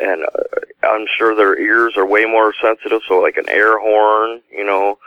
[0.00, 3.02] and uh, I'm sure their ears are way more sensitive.
[3.08, 4.98] So like an air horn, you know,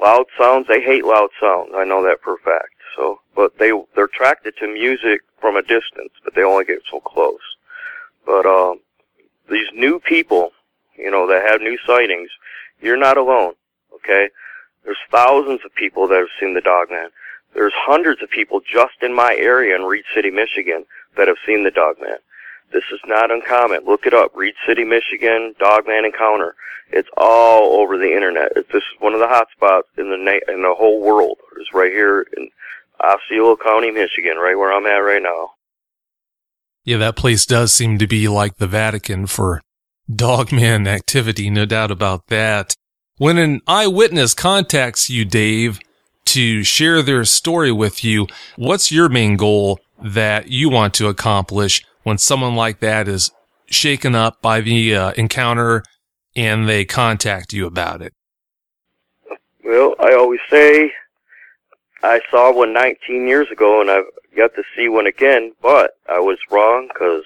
[0.00, 0.66] loud sounds.
[0.68, 1.70] They hate loud sounds.
[1.74, 2.74] I know that for a fact.
[2.96, 7.00] So, but they they're attracted to music from a distance, but they only get so
[7.00, 7.40] close.
[8.26, 8.80] But um,
[9.50, 10.52] these new people,
[10.96, 12.30] you know, that have new sightings,
[12.80, 13.54] you're not alone.
[13.94, 14.28] Okay,
[14.84, 17.10] there's thousands of people that have seen the Dogman.
[17.54, 20.84] There's hundreds of people just in my area in Reed City, Michigan,
[21.16, 22.18] that have seen the Dogman.
[22.72, 23.84] This is not uncommon.
[23.86, 24.32] Look it up.
[24.34, 26.54] Reed City, Michigan, Dogman Encounter.
[26.90, 28.52] It's all over the internet.
[28.56, 31.38] It's, this is one of the hot spots in the na- in the whole world.
[31.58, 32.50] It's right here in
[33.02, 35.50] Osceola County, Michigan, right where I'm at right now.
[36.84, 39.60] Yeah, that place does seem to be like the Vatican for
[40.12, 42.74] dogman activity, no doubt about that.
[43.18, 45.80] When an eyewitness contacts you, Dave,
[46.26, 48.26] to share their story with you,
[48.56, 53.30] what's your main goal that you want to accomplish when someone like that is
[53.66, 55.84] shaken up by the uh, encounter
[56.34, 58.14] and they contact you about it?
[59.62, 60.90] Well, I always say
[62.02, 66.18] I saw one 19 years ago and I've got to see one again, but I
[66.18, 67.24] was wrong because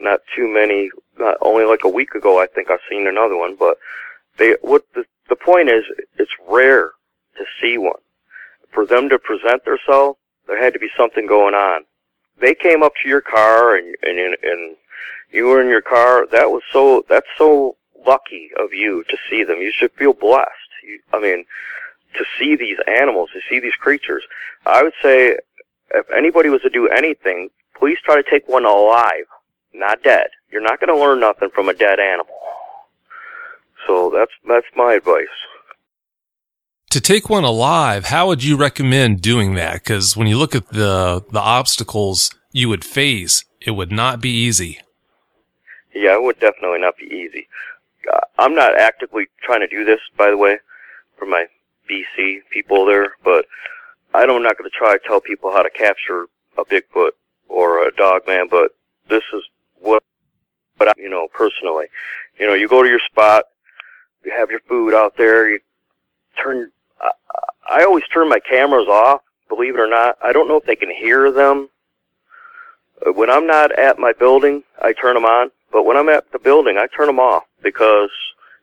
[0.00, 3.54] not too many, not only like a week ago I think I've seen another one,
[3.54, 3.78] but
[4.36, 5.84] they, what the, the point is,
[6.18, 6.90] it's rare
[7.36, 8.00] to see one.
[8.72, 11.84] For them to present themselves, there had to be something going on.
[12.40, 14.76] They came up to your car and, and, and
[15.30, 16.26] you were in your car.
[16.30, 17.76] That was so, that's so
[18.06, 19.58] lucky of you to see them.
[19.58, 20.50] You should feel blessed.
[20.84, 21.44] You, I mean,
[22.14, 24.22] to see these animals, to see these creatures.
[24.66, 25.38] I would say
[25.94, 29.26] if anybody was to do anything, please try to take one alive,
[29.72, 30.28] not dead.
[30.50, 32.34] You're not going to learn nothing from a dead animal.
[33.86, 35.26] So that's that's my advice.
[36.90, 39.74] To take one alive, how would you recommend doing that?
[39.74, 44.30] Because when you look at the the obstacles you would face, it would not be
[44.30, 44.80] easy.
[45.94, 47.48] Yeah, it would definitely not be easy.
[48.12, 50.58] Uh, I'm not actively trying to do this, by the way,
[51.16, 51.46] for my
[51.88, 53.46] BC people there, but
[54.14, 56.26] I I'm not going to try to tell people how to capture
[56.58, 57.12] a Bigfoot
[57.48, 58.72] or a dog man, but
[59.08, 59.42] this is
[59.80, 60.02] what,
[60.78, 61.86] but I, you know, personally,
[62.38, 63.44] you know, you go to your spot,
[64.24, 65.60] you have your food out there, you
[66.42, 66.70] turn,
[67.70, 70.16] I, always turn my cameras off, believe it or not.
[70.22, 71.68] I don't know if they can hear them.
[73.06, 76.30] Uh, When I'm not at my building, I turn them on, but when I'm at
[76.32, 78.10] the building, I turn them off because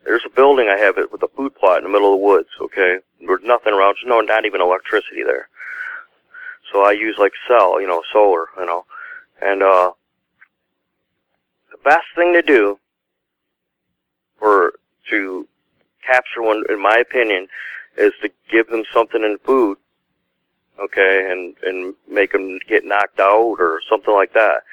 [0.06, 2.26] there's a building I have it with a food plot in the middle of the
[2.26, 2.98] woods, okay?
[3.26, 5.48] There's nothing around, no, not even electricity there.
[6.72, 8.86] So I use like cell, you know, solar, you know,
[9.42, 9.92] and, uh,
[11.72, 12.80] the best thing to do
[14.40, 14.74] for,
[15.10, 15.48] to
[16.06, 17.48] capture one, in my opinion,
[17.98, 19.78] is to give them something in food,
[20.80, 24.64] okay, and, and make them get knocked out or something like that.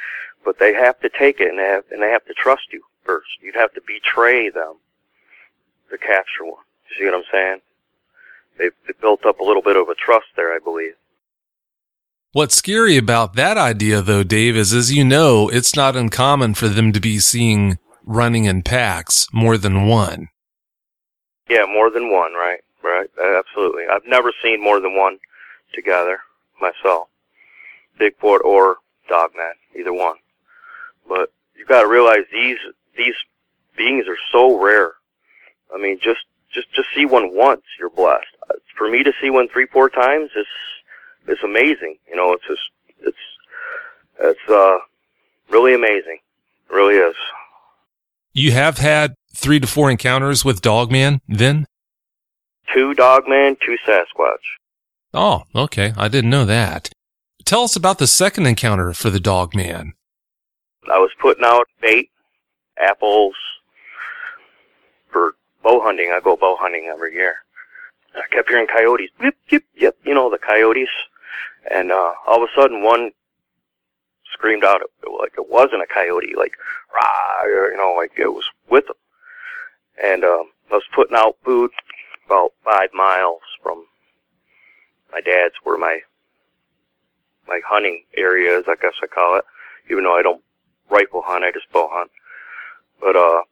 [0.45, 2.83] But they have to take it and they have, and they have to trust you
[3.05, 3.29] first.
[3.41, 4.75] You'd have to betray them
[5.91, 6.63] to capture one.
[6.91, 7.61] You see what I'm saying?
[8.59, 10.95] They've, they've built up a little bit of a trust there, I believe.
[12.33, 16.69] What's scary about that idea, though, Dave, is as you know, it's not uncommon for
[16.69, 20.29] them to be seen running in packs, more than one.
[21.49, 22.61] Yeah, more than one, right?
[23.17, 23.85] Right, uh, absolutely.
[23.91, 25.19] I've never seen more than one
[25.73, 26.21] together
[26.61, 27.09] myself.
[28.01, 28.77] Bigfoot or
[29.09, 30.17] Dogman, either one.
[31.09, 32.59] But you gotta realize these,
[32.97, 33.15] these
[33.77, 34.95] beings are so rare.
[35.75, 36.21] I mean, just,
[36.53, 38.27] just, just see one once, you're blessed.
[38.49, 40.47] Uh, For me to see one three, four times is,
[41.29, 41.97] is amazing.
[42.09, 42.63] You know, it's just,
[43.01, 43.17] it's,
[44.21, 44.79] it's, uh,
[45.51, 46.19] really amazing.
[46.71, 47.17] It really is.
[48.33, 51.67] You have had three to four encounters with Dogman then?
[52.73, 54.37] Two Dogman, two Sasquatch.
[55.13, 55.93] Oh, okay.
[55.97, 56.91] I didn't know that.
[57.45, 59.93] Tell us about the second encounter for the Dogman.
[60.91, 62.11] I was putting out bait,
[62.79, 63.35] apples,
[65.11, 66.11] for bow hunting.
[66.13, 67.37] I go bow hunting every year.
[68.15, 69.11] I kept hearing coyotes.
[69.21, 69.97] Yip, yip, yip.
[70.05, 70.89] You know, the coyotes.
[71.71, 73.13] And, uh, all of a sudden one
[74.33, 74.83] screamed out,
[75.21, 76.53] like it wasn't a coyote, like,
[76.95, 78.97] rah, you know, like it was with them.
[80.03, 81.71] And, um, I was putting out food
[82.27, 83.87] about five miles from
[85.13, 86.01] my dad's where my,
[87.47, 89.45] my hunting area is, I guess I call it.
[89.91, 90.43] Even though I don't
[90.91, 92.11] rifle hunt, I just bow hunt.
[93.01, 93.43] But, uh,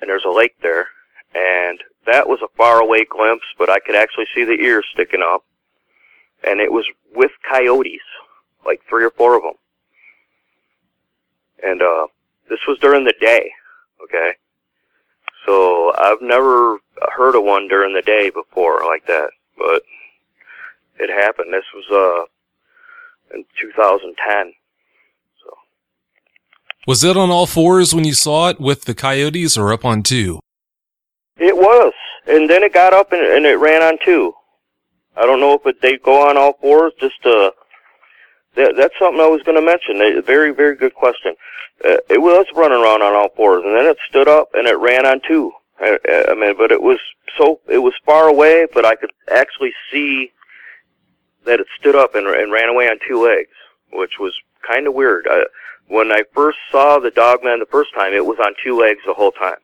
[0.00, 0.86] and there's a lake there,
[1.34, 5.44] and that was a faraway glimpse, but I could actually see the ears sticking up,
[6.46, 8.02] and it was with coyotes,
[8.66, 9.54] like three or four of them.
[11.62, 12.08] And uh,
[12.50, 13.50] this was during the day,
[14.02, 14.32] okay?
[15.46, 16.78] So I've never
[17.16, 19.82] heard of one during the day before like that, but
[20.98, 21.52] it happened.
[21.52, 24.52] This was uh in 2010.
[25.42, 25.56] So
[26.86, 30.02] Was it on all fours when you saw it with the coyotes or up on
[30.02, 30.40] two?
[31.38, 31.92] It was,
[32.26, 34.34] and then it got up and, and it ran on two.
[35.16, 36.92] I don't know if it, they go on all fours.
[37.00, 37.50] Just uh,
[38.56, 40.00] that, that's something I was going to mention.
[40.00, 41.34] A very, very good question.
[41.84, 44.78] Uh, it was running around on all fours, and then it stood up and it
[44.78, 45.52] ran on two.
[45.80, 45.98] I,
[46.28, 46.98] I mean, but it was
[47.38, 50.32] so it was far away, but I could actually see
[51.44, 53.50] that it stood up and, and ran away on two legs,
[53.92, 54.34] which was
[54.68, 55.26] kind of weird.
[55.28, 55.44] I,
[55.88, 59.14] when I first saw the dogman the first time, it was on two legs the
[59.14, 59.56] whole time.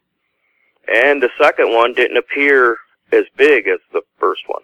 [0.92, 2.78] And the second one didn't appear
[3.12, 4.62] as big as the first one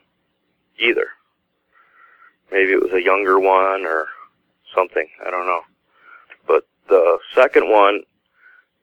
[0.78, 1.08] either.
[2.50, 4.06] Maybe it was a younger one or
[4.74, 5.06] something.
[5.26, 5.60] I don't know.
[6.46, 8.02] But the second one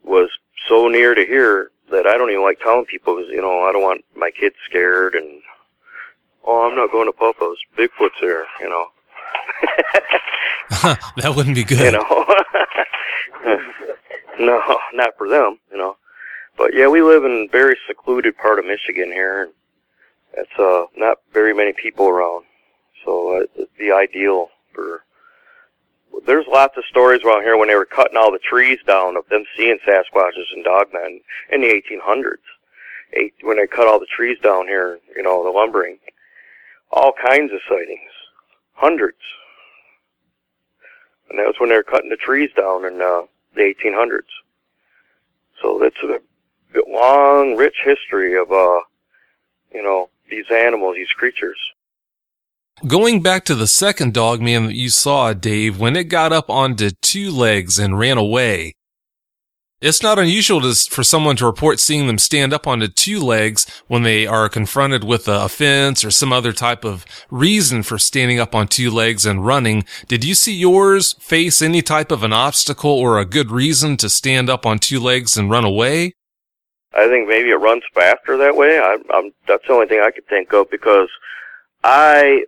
[0.04, 0.30] was
[0.68, 3.72] so near to here that I don't even like telling people because, you know, I
[3.72, 5.42] don't want my kids scared and,
[6.46, 7.58] oh, I'm not going to Papa's.
[7.78, 8.86] Bigfoot's there, you know.
[11.18, 11.80] that wouldn't be good.
[11.80, 12.26] You know.
[14.40, 15.98] no, not for them, you know.
[16.58, 19.44] But yeah, we live in a very secluded part of Michigan here.
[19.44, 19.54] And
[20.34, 22.46] it's uh not very many people around,
[23.06, 25.04] so uh, the ideal for.
[26.26, 29.28] There's lots of stories around here when they were cutting all the trees down of
[29.30, 31.22] them seeing Sasquatches and Dogmen
[31.52, 32.36] in the 1800s.
[33.14, 35.98] Eight, when they cut all the trees down here, you know, the lumbering,
[36.92, 38.12] all kinds of sightings,
[38.74, 39.18] hundreds.
[41.30, 43.24] And that was when they were cutting the trees down in uh,
[43.56, 44.22] the 1800s.
[45.62, 46.20] So that's a
[46.90, 48.82] long, rich history of, uh,
[49.74, 51.58] you know, these animals, these creatures.
[52.88, 56.50] Going back to the second dog man that you saw, Dave, when it got up
[56.50, 58.74] onto two legs and ran away,
[59.82, 63.68] it's not unusual to, for someone to report seeing them stand up onto two legs
[63.88, 68.40] when they are confronted with a fence or some other type of reason for standing
[68.40, 69.86] up on two legs and running.
[70.08, 74.10] Did you see yours face any type of an obstacle or a good reason to
[74.10, 76.14] stand up on two legs and run away?
[76.94, 78.80] I think maybe it runs faster that way.
[78.80, 78.98] I,
[79.48, 81.10] that's the only thing I could think of because
[81.84, 82.46] I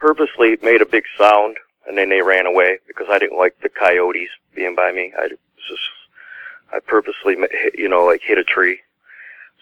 [0.00, 3.68] purposely made a big sound and then they ran away because I didn't like the
[3.68, 5.12] coyotes being by me.
[5.18, 5.40] I just
[6.72, 7.36] I purposely,
[7.74, 8.80] you know, like hit a tree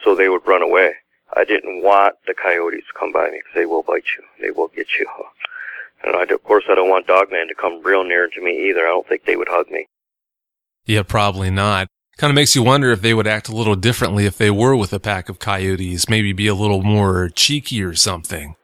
[0.04, 0.94] so they would run away.
[1.34, 4.24] I didn't want the coyotes to come by me because they will bite you.
[4.40, 5.06] They will get you.
[6.04, 8.86] And I, of course, I don't want Dogman to come real near to me either.
[8.86, 9.88] I don't think they would hug me.
[10.86, 11.88] Yeah, probably not.
[12.18, 14.76] Kind of makes you wonder if they would act a little differently if they were
[14.76, 16.08] with a pack of coyotes.
[16.08, 18.54] Maybe be a little more cheeky or something.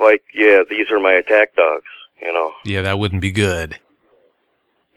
[0.00, 1.84] Like, yeah, these are my attack dogs.
[2.20, 2.52] You know.
[2.64, 3.78] Yeah, that wouldn't be good.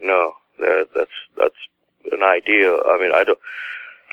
[0.00, 1.54] No, that, that's that's
[2.12, 2.74] an idea.
[2.74, 3.38] I mean, I don't.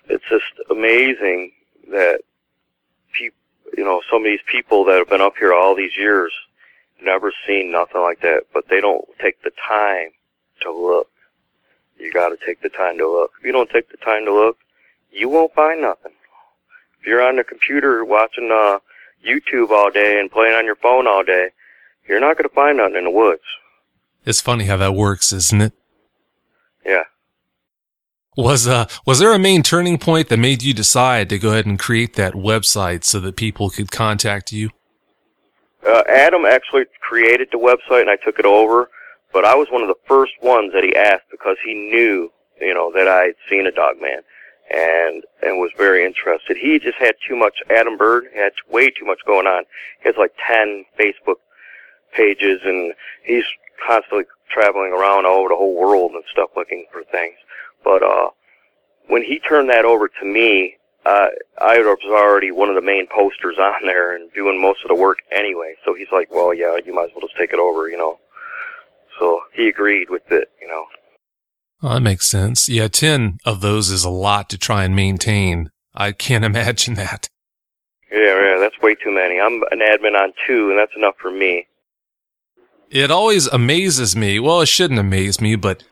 [0.10, 1.52] It's just amazing
[1.90, 2.22] that
[3.14, 3.38] people,
[3.78, 6.34] you know, some of these people that have been up here all these years,
[7.02, 10.10] never seen nothing like that, but they don't take the time
[10.62, 11.10] to look.
[11.98, 13.32] You got to take the time to look.
[13.40, 14.58] If you don't take the time to look,
[15.12, 16.12] you won't find nothing.
[17.00, 18.80] If you're on the computer watching uh,
[19.26, 21.50] YouTube all day and playing on your phone all day,
[22.08, 23.44] you're not going to find nothing in the woods.
[24.26, 25.74] It's funny how that works, isn't it?
[26.86, 27.04] Yeah.
[28.36, 31.66] Was uh was there a main turning point that made you decide to go ahead
[31.66, 34.70] and create that website so that people could contact you?
[35.86, 38.90] Uh, Adam actually created the website and I took it over,
[39.34, 42.74] but I was one of the first ones that he asked because he knew, you
[42.74, 44.22] know, that I had seen a dog man
[44.72, 46.58] and and was very interested.
[46.58, 47.56] He just had too much.
[47.70, 49.64] Adam Bird had way too much going on.
[50.02, 51.38] He has like ten Facebook
[52.14, 52.94] pages and
[53.24, 53.46] he's
[53.86, 57.36] constantly traveling around all over the whole world and stuff looking for things.
[57.84, 58.30] But uh,
[59.08, 61.28] when he turned that over to me, uh,
[61.60, 64.96] I was already one of the main posters on there and doing most of the
[64.96, 65.76] work anyway.
[65.86, 68.20] So he's like, well, yeah, you might as well just take it over, you know.
[69.20, 70.86] So he agreed with it, you know.
[71.82, 72.68] Well, that makes sense.
[72.68, 75.70] Yeah, 10 of those is a lot to try and maintain.
[75.94, 77.30] I can't imagine that.
[78.12, 79.40] Yeah, yeah, that's way too many.
[79.40, 81.68] I'm an admin on two, and that's enough for me.
[82.90, 84.40] It always amazes me.
[84.40, 85.84] Well, it shouldn't amaze me, but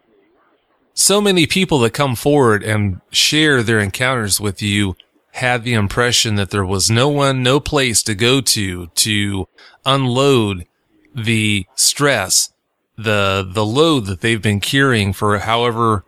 [0.94, 4.96] so many people that come forward and share their encounters with you
[5.34, 9.46] had the impression that there was no one, no place to go to to
[9.86, 10.66] unload
[11.14, 12.54] the stress,
[12.98, 16.06] the, the load that they've been carrying for however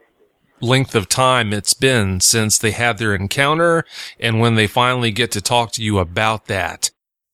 [0.62, 3.86] length of time it's been since they had their encounter
[4.20, 6.90] and when they finally get to talk to you about that.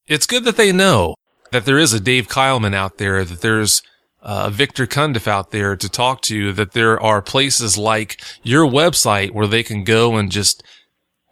[0.08, 1.16] It's good that they know
[1.52, 3.82] that there is a Dave Keilman out there, that there's
[4.22, 9.32] uh, Victor Cundiff out there to talk to, that there are places like your website
[9.32, 10.64] where they can go and just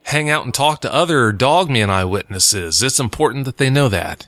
[0.03, 2.81] hang out and talk to other dogman eyewitnesses.
[2.83, 4.27] It's important that they know that.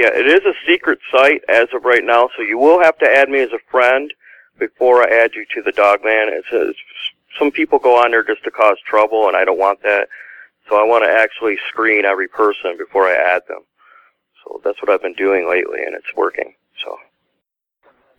[0.00, 3.06] Yeah, it is a secret site as of right now, so you will have to
[3.06, 4.10] add me as a friend
[4.58, 6.30] before I add you to the Dogman.
[6.30, 6.74] It says
[7.38, 10.08] some people go on there just to cause trouble, and I don't want that.
[10.70, 13.60] So I want to actually screen every person before I add them.
[14.42, 16.54] So that's what I've been doing lately, and it's working.
[16.82, 16.96] So.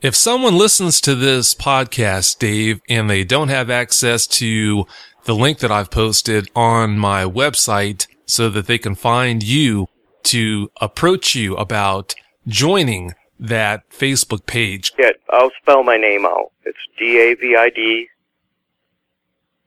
[0.03, 4.85] If someone listens to this podcast, Dave, and they don't have access to
[5.23, 9.87] the link that I've posted on my website so that they can find you
[10.23, 12.13] to approach you about
[12.47, 14.93] joining that Facebook page.
[14.97, 16.51] Yeah, I'll spell my name out.
[16.63, 18.07] It's D A V I D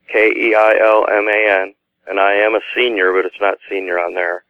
[0.07, 1.73] K E I L M A N,
[2.07, 4.43] and I am a senior, but it's not senior on there.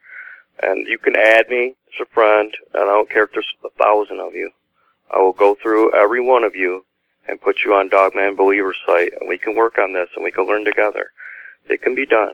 [0.61, 3.69] And you can add me as a friend, and I don't care if there's a
[3.83, 4.51] thousand of you.
[5.11, 6.85] I will go through every one of you
[7.27, 10.31] and put you on Dogman Believer site, and we can work on this, and we
[10.31, 11.11] can learn together.
[11.67, 12.33] It can be done.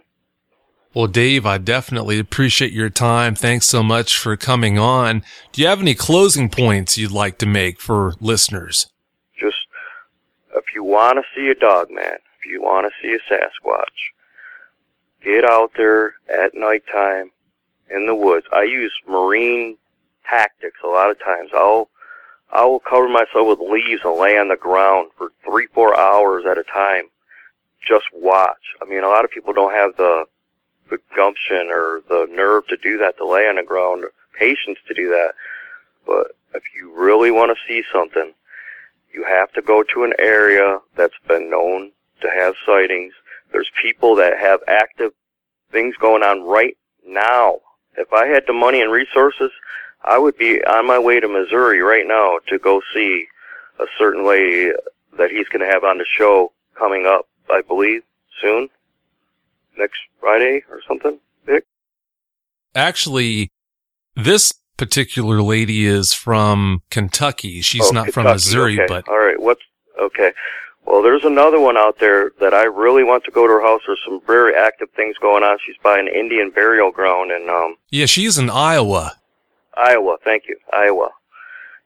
[0.94, 3.34] Well, Dave, I definitely appreciate your time.
[3.34, 5.24] Thanks so much for coming on.
[5.54, 8.88] Do you have any closing points you'd like to make for listeners?
[9.40, 9.56] Just,
[10.54, 13.86] if you want to see a dog man, if you want to see a Sasquatch,
[15.24, 17.32] get out there at nighttime
[17.90, 18.48] in the woods.
[18.52, 19.78] I use marine
[20.30, 21.52] tactics a lot of times.
[21.54, 21.90] I'll,
[22.52, 26.44] I will cover myself with leaves and lay on the ground for three, four hours
[26.46, 27.06] at a time.
[27.88, 28.76] Just watch.
[28.82, 30.26] I mean, a lot of people don't have the
[30.92, 34.04] the gumption or the nerve to do that, to lay on the ground,
[34.38, 35.32] patience to do that.
[36.06, 38.34] But if you really want to see something,
[39.12, 43.14] you have to go to an area that's been known to have sightings.
[43.52, 45.14] There's people that have active
[45.72, 47.60] things going on right now.
[47.98, 49.52] If I had the money and resources,
[50.04, 53.28] I would be on my way to Missouri right now to go see
[53.80, 54.72] a certain lady
[55.18, 58.04] that he's going to have on the show coming up, I believe,
[58.42, 58.70] soon
[59.78, 61.66] next Friday or something, Vic?
[62.76, 63.52] Actually,
[64.16, 67.62] this particular lady is from Kentucky.
[67.62, 68.12] She's oh, not Kentucky.
[68.12, 68.86] from Missouri, okay.
[68.88, 69.40] but all right.
[69.40, 69.62] What's
[70.02, 70.32] okay?
[70.86, 73.82] Well, there's another one out there that I really want to go to her house.
[73.86, 75.58] There's some very active things going on.
[75.66, 79.14] She's by an Indian burial ground in um yeah, she's in Iowa.
[79.78, 80.18] Iowa.
[80.24, 81.10] Thank you, Iowa.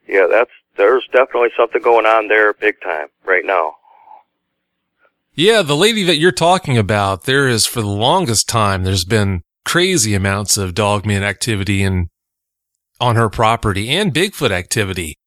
[0.08, 3.76] Yeah, that's there's definitely something going on there, big time, right now.
[5.38, 9.42] Yeah, the lady that you're talking about, there is for the longest time, there's been
[9.66, 12.08] crazy amounts of dogman activity in,
[13.02, 15.18] on her property and Bigfoot activity.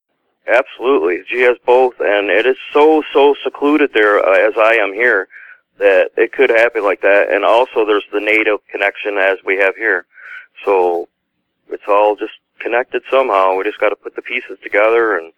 [0.47, 1.25] Absolutely.
[1.29, 5.29] She has both, and it is so, so secluded there, uh, as I am here,
[5.77, 7.31] that it could happen like that.
[7.31, 10.07] And also there's the native connection as we have here.
[10.65, 11.07] So
[11.69, 13.57] it's all just connected somehow.
[13.57, 15.35] We just got to put the pieces together and,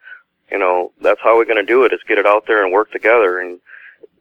[0.53, 2.73] you know, that's how we're going to do it is get it out there and
[2.73, 3.41] work together.
[3.41, 3.59] And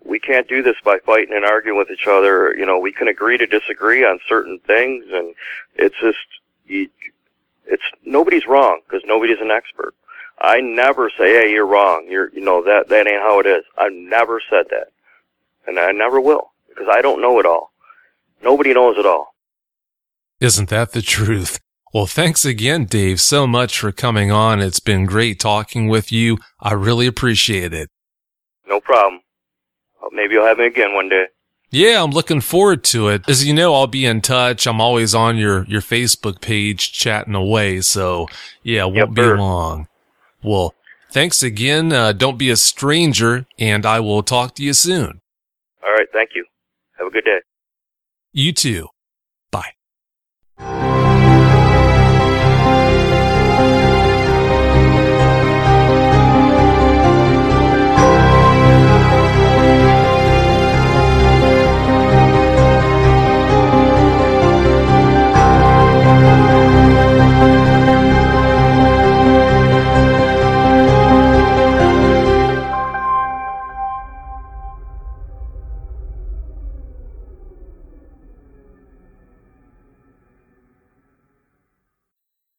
[0.10, 2.55] we can't do this by fighting and arguing with each other.
[2.57, 5.36] You know, we can agree to disagree on certain things, and
[5.76, 6.18] it's just
[6.68, 9.93] it's nobody's wrong because nobody's an expert.
[10.41, 13.64] I never say, "Hey, you're wrong." You're, you know, that that ain't how it is.
[13.78, 14.88] I've never said that,
[15.68, 17.72] and I never will because I don't know it all.
[18.41, 19.36] Nobody knows it all.
[20.39, 21.60] Isn't that the truth?
[21.93, 24.62] Well, thanks again, Dave, so much for coming on.
[24.62, 26.38] It's been great talking with you.
[26.60, 27.89] I really appreciate it.
[28.68, 29.22] No problem.
[30.12, 31.26] Maybe you'll have me again one day.
[31.72, 33.30] Yeah, I'm looking forward to it.
[33.30, 34.66] As you know, I'll be in touch.
[34.66, 37.82] I'm always on your, your Facebook page chatting away.
[37.82, 38.28] So
[38.64, 39.38] yeah, won't Yep, be sir.
[39.38, 39.88] long.
[40.41, 40.74] Well,
[41.12, 41.93] thanks again.
[41.93, 45.22] Uh, don't be a stranger and I will talk to you soon.
[45.84, 46.08] All right.
[46.12, 46.43] Thank you.
[46.97, 47.39] Have a good day.
[48.34, 48.88] You too.
[49.52, 49.74] Bye.